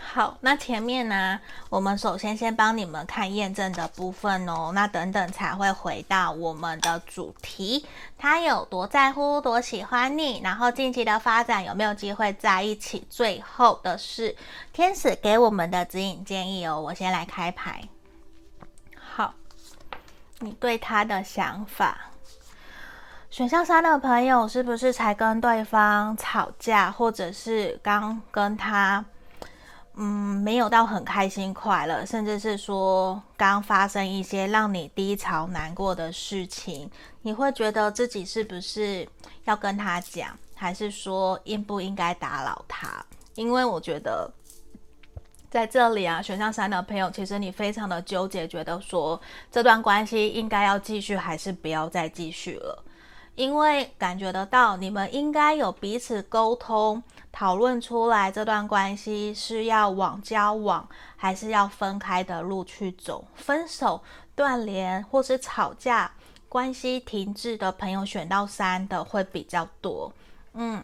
[0.01, 7.85] 好，那前面呢，我们首先先帮你们看验证的部分哦，那等等才会回到我们的主题，
[8.17, 13.05] 他有多在乎，多喜欢你，然后近期的发展有没有机会在一起？
[13.09, 14.35] 最后的是
[14.73, 17.83] 天使给我们的指引建议哦，我先来开牌。
[18.97, 19.35] 好，
[20.39, 21.97] 你对他的想法，
[23.29, 29.05] 选项三的朋友是不是才跟对方吵架，或者是刚跟他？
[30.01, 36.89] 嗯，没有到很开心快乐，甚至是说刚发生一些让你低潮难过的事情，
[37.23, 39.05] 你会觉得自己是不是
[39.43, 43.05] 要跟他讲，还是说应不应该打扰他？
[43.35, 44.31] 因为我觉得
[45.49, 49.19] 在这里啊，选项三的朋友，其实你非常的纠结，觉得说
[49.51, 52.85] 这段关系应该要继续，还是不要再继续了。
[53.39, 63.23] 因为感觉得到，你们应该有彼此沟通、讨论出来，这段关系是要往交往，还是要分开的路去走。
[63.35, 64.03] 分手、
[64.35, 66.11] 断联或是吵架、
[66.49, 70.11] 关系停滞的朋友，选到三的会比较多。
[70.51, 70.83] 嗯，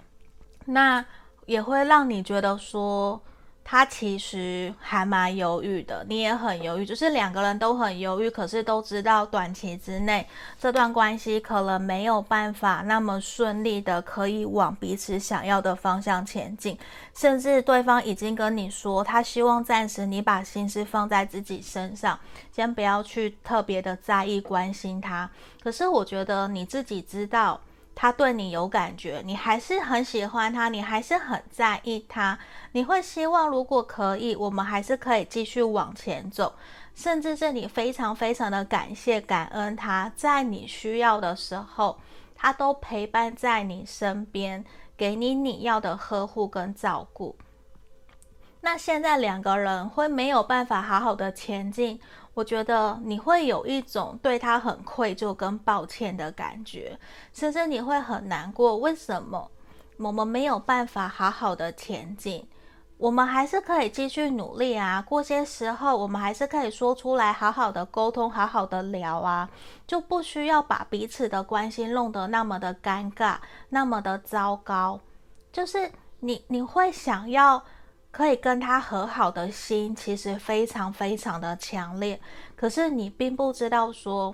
[0.64, 1.04] 那
[1.46, 3.22] 也会让你觉得说。
[3.68, 10.26] 他其实还蛮犹豫的，你也很犹豫，就是两个人都很犹豫，可是都知道短期之内
[10.60, 16.78] 这段关系可能没有办法那么顺利的可以往彼此想要的方向前进，
[17.16, 22.20] 甚至对方已经跟你说，他希望暂时你把心思放在自己身上，
[22.52, 25.28] 先不要去特别的在意关心他。
[25.64, 27.60] 可是我觉得你自己知道。
[27.96, 32.38] 他对你有感觉，你还是很喜欢他，你还是很在意他，
[32.74, 36.54] 你会希望如果可以，我们还是可以继续往前走，
[36.94, 41.98] 甚至是你非常非常的感谢感恩他，在你需要的时候，
[42.36, 44.66] 他都陪伴在你身边，
[44.98, 47.36] 给你你要的呵护跟照顾。
[48.60, 52.00] 那现在两个人会没有办法好好的前进。
[52.36, 57.00] 我觉得你会有一种对他很愧疚跟抱歉的感觉，
[57.34, 58.78] 甚至你会很难过。
[58.78, 59.50] 为什么
[59.98, 62.46] 我们没有办法好好的前进？
[62.98, 65.02] 我们还是可以继续努力啊。
[65.02, 69.50] 过些时候，我们还是可以说出来，好好的沟通，好好的聊啊，
[69.88, 73.38] 就不需要把彼此的关心弄得那么的尴尬，
[73.70, 75.00] 那么的糟糕。
[75.54, 77.64] 就是你，你会想要。
[78.16, 82.18] 可以跟他和好的心其实非常非常的强烈，
[82.56, 84.34] 可是你并不知道说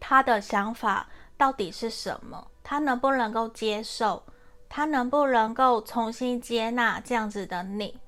[0.00, 1.06] 他的想法
[1.36, 4.22] 到底是什么，他能不能够接受，
[4.66, 7.98] 他能不能够重新接纳这样子的你，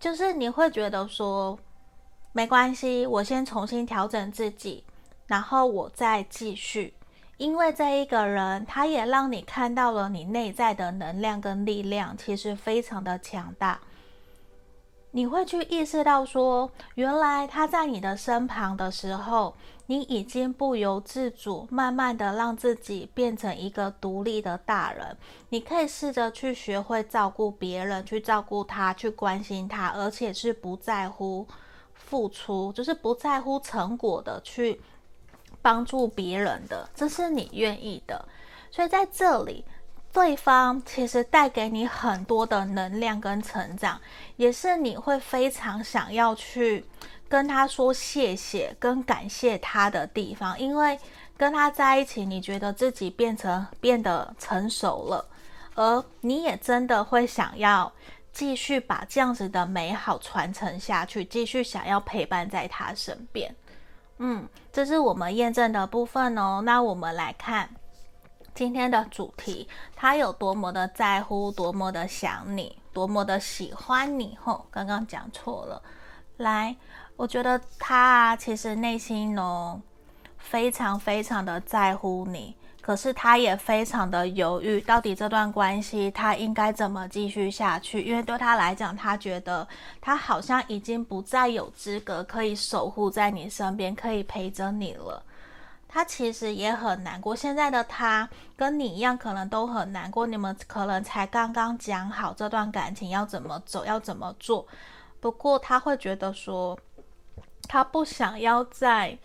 [0.00, 1.56] 就是你会觉得说
[2.32, 4.82] 没关系，我先重新调整自己，
[5.28, 6.92] 然后我再继续，
[7.36, 13.78] 因为这一个人他也让你看到了你内在的能量跟力量，其实非常的强大。
[15.16, 19.54] 你会去意识到说，原来他在你的身旁的时候，
[19.86, 25.16] 你已经不由自主，慢慢的让自己变成一个独立的大人。
[25.50, 31.46] 你可以试着去学会照顾别人，去照顾他，去关心他，而且是不在乎
[31.94, 34.80] 付出，就是不在乎成果的去
[35.62, 38.26] 帮助别人的，这是你愿意的。
[38.72, 39.64] 所以在这里。
[40.14, 44.00] 对方其实带给你很多的能量跟成长，
[44.36, 46.86] 也是你会非常想要去
[47.28, 50.96] 跟他说谢谢跟感谢他的地方，因为
[51.36, 55.26] 跟他在一起，你觉得自己变成变得成熟了，
[55.74, 57.92] 而你也真的会想要
[58.32, 63.52] 继续把这样子的美好传承下去，继续想要陪伴在他身边。
[64.18, 66.62] 嗯，这是我们验证的部分哦。
[66.64, 67.68] 那我们来看
[68.54, 74.38] 今天的主题，他有多么的在乎，多么的想你，多么的喜欢你。
[74.40, 75.82] 吼、刚刚讲错了。
[76.36, 76.76] 来，
[77.16, 79.80] 我觉得他，其实内心哦。
[80.38, 88.02] 非常非常的在乎你，可是他也非常的犹豫，到底这段关系他应该怎么继续下去？
[88.02, 89.66] 因为对他来讲，他觉得
[90.02, 95.22] 他好像已经不再有资格可以守护在你身边，可以陪着你了。
[95.94, 100.26] 他其实也很难过，现在的他跟你一样，可能都很难过。
[100.26, 104.66] 你们可能才刚刚讲好这段感情要怎么走，要怎么做。
[105.20, 106.76] 不过他会觉得说，
[107.68, 109.16] 他不想要再。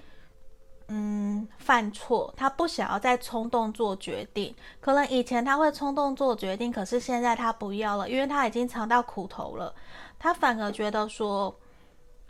[0.91, 4.55] 嗯，犯错，他不想要再冲动做决定。
[4.80, 9.74] 可能以前他会冲动做决定，可是现在他不要了，因为他已经尝到苦头了。
[10.17, 11.55] 他反而觉得说，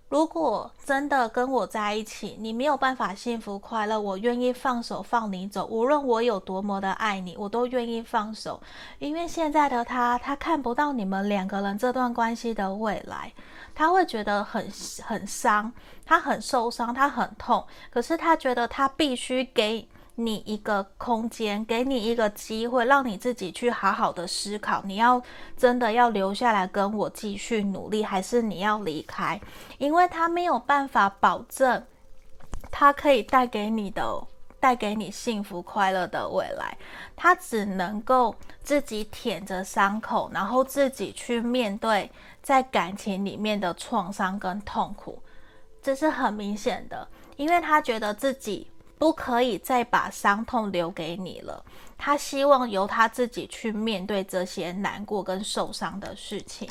[0.09, 5.67] 如果真的跟我在一起，你没有办法幸福快乐，我愿意放手放你走。
[5.67, 8.59] 无论我有多么的爱你，我都愿意放手。
[8.97, 13.31] 因为现在的他，他看不到你们两个人这段关系的未来。
[13.75, 14.67] 他会觉得很
[15.05, 15.71] 很伤，
[16.03, 17.63] 他很受伤，他很痛。
[17.91, 19.87] 可是他觉得他必须给
[20.19, 24.83] 你一个空间，给你一个机会，让你自己去好好的思考。
[24.85, 25.21] 你要
[25.57, 29.39] 真的要留下来跟我继续努力，还是你要离开？
[29.77, 31.83] 因为他没有办法保证
[32.69, 34.27] 他可以带给你的。
[34.61, 36.77] 带给你幸福快乐的未来，
[37.15, 42.11] 他只能够自己舔着伤口，然后自己去面对
[42.43, 45.17] 在感情里面的创伤跟痛苦，
[45.81, 47.07] 这是很明显的，
[47.37, 48.69] 因为他觉得自己
[48.99, 51.65] 不可以再把伤痛留给你了，
[51.97, 56.69] 他希望由他自己去面对这些难过跟受伤的事情。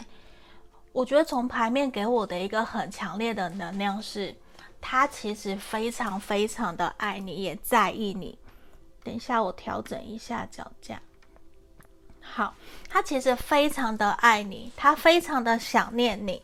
[0.92, 4.32] 我觉得从牌面给我的一个很强烈的能量是。
[4.80, 8.38] 他其实非常非常的爱你，也在意你。
[9.02, 11.02] 等一下，我调整一下脚架。
[12.20, 12.54] 好，
[12.88, 16.40] 他其实非常的爱你，他非常的想念你。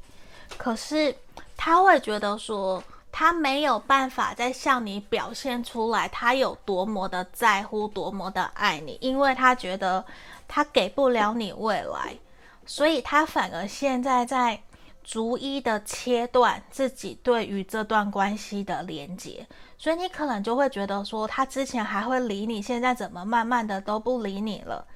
[0.59, 1.15] 可是
[1.57, 2.83] 他会觉得说，
[3.17, 10.05] 他没有办法再向你表现出来，他有多么的在乎，多么的爱你，因为他觉得
[10.49, 12.19] 他给不了你未来，
[12.67, 14.61] 所以他反而现在在。
[15.07, 19.47] 逐一的切断自己对于这段关系的连接，
[19.77, 24.87] 所以你可能就会觉得说，他之前还会理你，现在怎么慢慢的都不理你了？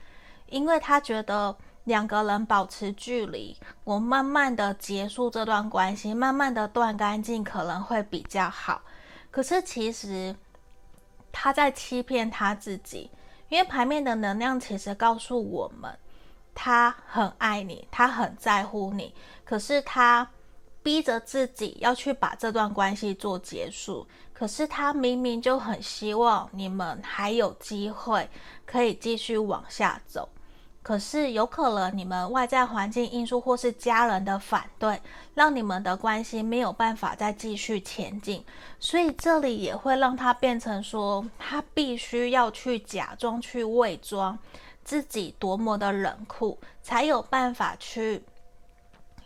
[0.47, 1.55] 因为他觉得
[1.89, 8.83] 两个人保持距离，我慢慢的结束这段关系，慢慢的断干净可能会比较好。
[9.33, 10.37] 可是其实
[11.33, 13.11] 他在欺骗他自己，
[13.49, 15.99] 因为牌面的能量其实告诉我们。
[16.61, 19.15] 他很爱你，他很在乎你，
[19.45, 20.29] 可是他
[20.83, 24.05] 逼着自己要去把这段关系做结束。
[24.33, 28.29] 可是他明明就很希望你们还有机会
[28.67, 30.29] 可以继续往下走，
[30.89, 34.99] 可是有可能你们外在环境因素或是家人的反对，
[35.35, 38.43] 让你们的关系没有办法再继续前进。
[38.81, 44.39] 所以这里也会让他变成说，他必须要去假装去伪装。
[44.83, 48.25] 自己多么的冷酷，才有办法去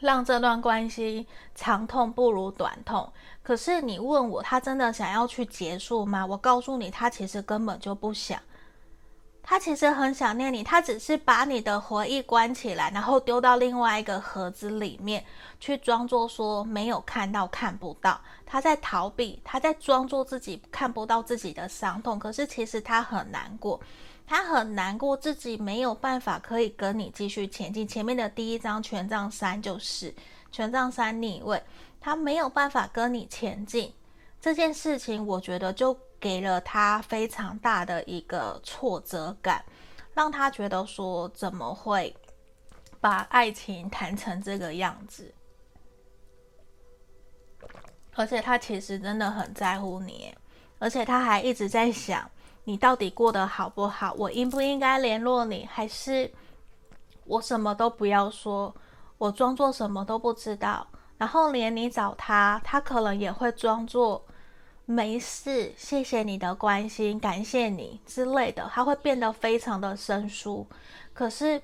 [0.01, 3.09] 让这段关系长痛不如短痛。
[3.41, 6.27] 可是你问我，他真的想要去结束吗？
[6.27, 8.41] 我告诉你，他其实根本就不想。
[9.43, 15.25] 他其实很想念你，他只是把你的回忆关起来，然后丢到另外一个盒子里面
[15.59, 18.21] 去，装作说没有看到、看不到。
[18.47, 22.19] 他在逃避，他在装作自己看不到自己的伤痛。
[22.19, 23.81] 可是其实他很难过。
[24.25, 27.87] 他很难过，自己没有办法可以跟你继续前进。
[27.87, 30.15] 前面的第一张权杖三就是
[30.51, 31.61] 权杖三逆位，
[32.01, 33.93] 他没有办法跟你前进。
[34.41, 39.65] 这件事情，我觉得就给了他非常大的一个挫折感，
[40.15, 42.17] 让他觉得说怎么会
[43.01, 45.35] 把爱情谈成这个样子？
[48.15, 50.33] 而且他其实真的很在乎你，
[50.79, 52.31] 而且他还一直在想。
[52.63, 54.13] 你到底过得好不好？
[54.13, 55.67] 我应不应该联络你？
[55.67, 56.33] 还是
[57.25, 58.73] 我什么都不要说？
[59.19, 60.87] 我装作什么都不知道，
[61.19, 64.25] 然后连你找他，他可能也会装作
[64.93, 70.67] 没事，谢谢你的关心，感谢你之类的，他会变得非常的生疏。
[71.15, 71.63] 可是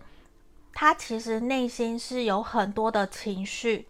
[0.73, 3.87] 他其实内心是有很多的情绪，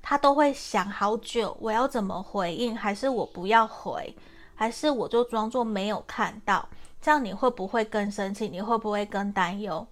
[0.00, 2.76] 他都会想好久，我要怎么回应？
[2.76, 4.14] 还是我不要回？
[4.54, 6.68] 还是我就装作没有看到？
[7.00, 8.48] 这样你会不会更生气？
[8.48, 9.84] 你会不会更担忧？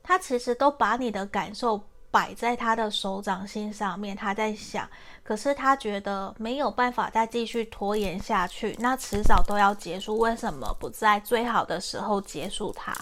[0.00, 4.88] 他其实都把你的感受摆在他的手掌心上面，他在想，
[5.28, 12.94] 可是他觉得没有办法再继续拖延下去，那迟早都要结束，为什么不在最好的时候结束它？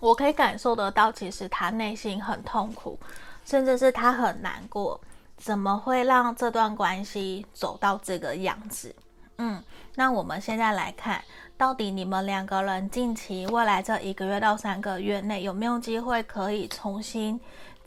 [0.00, 2.98] 我可以感受得到，其实他内心很痛苦，
[3.44, 4.98] 甚至是他很难过，
[5.36, 8.96] 怎么会让这段关系走到这个样子？
[9.36, 9.62] 嗯，
[9.96, 11.22] 那我们现在来看。
[11.58, 17.38] 到底你们两个人近期未来这一个月到三个月内有没有机会可以重新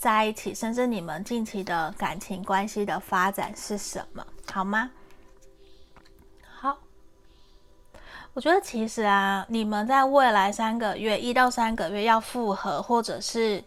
[0.02, 0.52] 在一起？
[0.52, 4.26] 甚至你们近期的感情关系的发展是什么？
[4.52, 4.89] 好吗？
[6.60, 6.76] 好，
[8.34, 13.64] 我觉得其实啊，你们在未来三个月，一到三个月要复合或者是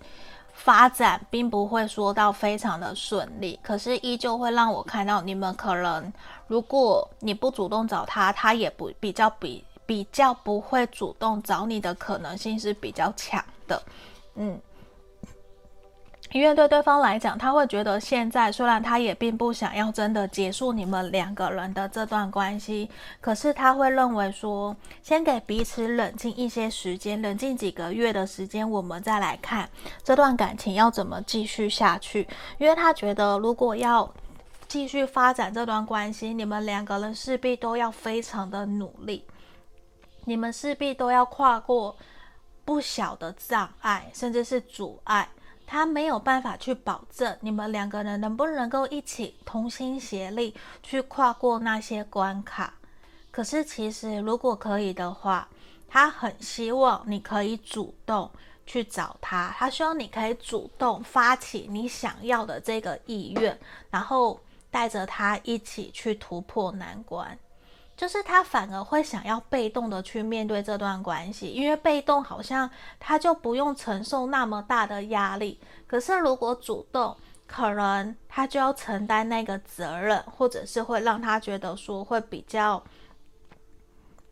[0.53, 6.13] 发展，并不会说到非常的顺利，可是依旧会让我看到你们可能，
[6.49, 9.65] 如果你不主动找他，他也不比较比。
[9.87, 13.83] 比较不会主动找你的可能性是比较强的，
[14.35, 14.59] 嗯，
[16.35, 29.71] 因为对对方来讲，他会觉得现在虽然他也并不想要真的结束你们两个人的这段关系，可是他会认为说，先给彼此冷静一些时间，冷静几个月的时间，我们再来看
[30.03, 32.27] 这段感情要怎么继续下去，
[32.59, 34.13] 因为他觉得如果要
[34.67, 39.25] 继续发展这段关系，你们两个人势必都要非常的努力。
[40.25, 41.97] 你们势必都要跨过
[42.65, 45.29] 不小的障碍，甚至是阻碍。
[45.75, 50.55] 他没有办法去保证你们两个人能不能够一起同心协力
[50.85, 52.75] 去跨过那些关卡。
[53.33, 55.49] 可是，其实如果可以的话，
[55.89, 58.31] 他很希望你可以主动
[58.65, 59.53] 去找他。
[59.59, 63.59] 他希望你可以主动发起你想要的这个意愿，
[63.91, 67.37] 然后带着他一起去突破难关。
[67.97, 72.69] 就是他反而会想要被动的去面对这段关系，因为被动好像
[72.99, 75.61] 他就不用承受那么大的压力。
[75.87, 77.17] 可是如果主动，
[77.47, 82.83] 可能他就要承担那个责任，或者是会让他觉得说会比较，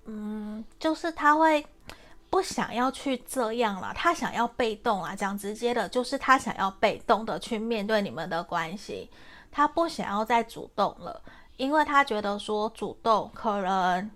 [0.06, 1.64] 嗯，就是他会
[2.28, 9.08] 不想要去这样了，他想要被动啊，讲直接的，就是他想要被动的去面对你们的关系，
[9.52, 11.22] 他不想要再主动了。
[11.62, 14.10] 因为他觉得说主动可能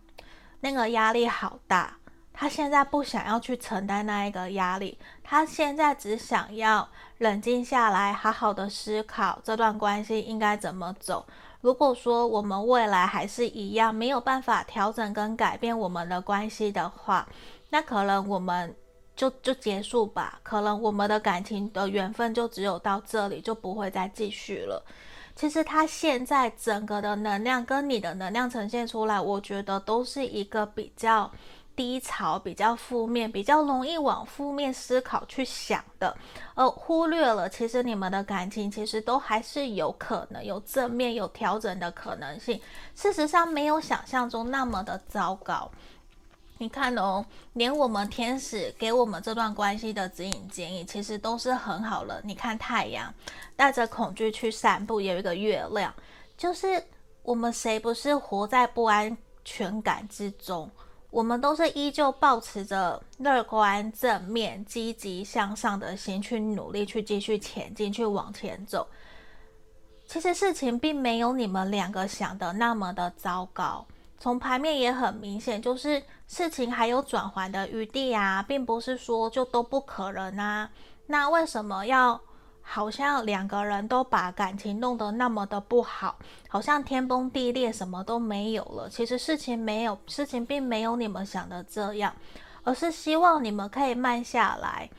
[0.58, 1.96] 那个压力好大，
[2.32, 6.88] 他现在不想要去承担那一个压力，他现在只想要
[7.18, 11.24] 冷静下来，好好的思考这段关系应该怎么走。
[11.60, 17.28] 如果说我们未来还是一样没有办法调整跟改变我们的关系的话，
[17.70, 18.74] 那可能我们
[19.14, 24.84] 就就结束吧，可能我们的感情的缘分就只有到这里，就不会再继续了。
[25.36, 31.30] 其实他现在整个的能量跟你的能量呈现出来，我觉得都是一个比较
[31.76, 36.16] 低潮、比较负面、比较容易往负面思考去想的，
[36.54, 42.58] 而忽略了其实你们的感情其实都还是有可能有正面、有调整的可能性。
[42.94, 45.70] 事实上，没有想象中那么的糟糕。
[46.58, 52.20] 你看哦，连我们天使给我们这段关系的指引建议，其实都是很好的。
[52.24, 53.12] 你看太阳
[53.54, 55.92] 带着恐惧去散步，有一个月亮，
[56.36, 56.82] 就是
[57.22, 60.70] 我们谁不是活在不安全感之中？
[61.10, 68.86] 我们都是依旧保持着乐观、正面、积极向上的心去努力，去继续前进，去往前走。
[70.06, 73.86] 其实事情并没有你们两个想的那么的糟糕。
[74.18, 80.70] 从牌面也很明显，就是事情还有转圜的余地啊，并不是说就都不可能啊。
[81.06, 82.20] 那为什么要
[82.62, 88.88] 好像两个人都把感情弄得那么的不好，好像天崩地裂，什么都没有了？
[88.88, 92.12] 其实事情没有，事情并没有你们想的这样，
[92.64, 94.90] 而是希望你们可以慢下来，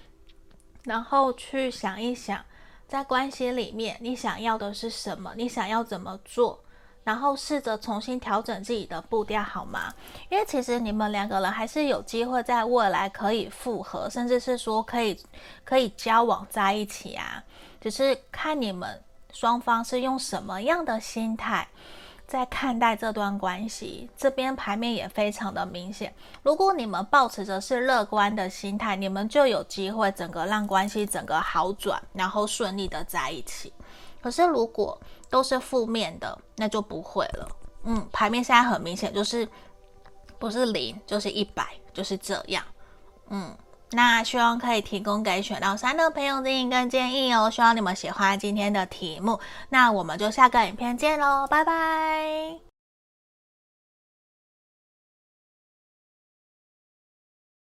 [0.84, 2.40] 然后去想一想，
[2.88, 6.64] 在关系里面你想要的是什么，你想要怎么做。
[7.08, 9.94] 然后试着重新调整自己的步调，好吗？
[10.28, 15.18] 因为其实你们两个人还是有机会在未来可以复合，甚至是说可以
[15.64, 17.42] 可以交往在一起啊。
[17.80, 19.02] 只是看你们
[19.32, 21.66] 双方是用什么样的心态
[22.28, 24.10] 在看待这段关系。
[24.18, 33.72] 这边牌面也非常的明显，如果你们抱持着是乐观的心态，你们就有机会整个让关系整个好转，然后顺利的在一起。
[34.20, 35.00] 可是如果
[35.30, 37.48] 都是负面的，那就不会了。
[37.84, 39.48] 嗯，牌面现在很明显，就是
[40.38, 42.64] 不是零就是一百，就是这样。
[43.30, 43.56] 嗯，
[43.92, 47.50] 那希望可以提供给选到三的朋友指引跟建议哦。
[47.50, 52.67] 希望你们喜欢今天的题目，那我们就下个影片见喽，拜拜。